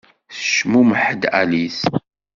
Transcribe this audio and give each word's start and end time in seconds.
Tecmumeḥ-d 0.33 1.23
Alice. 1.41 1.83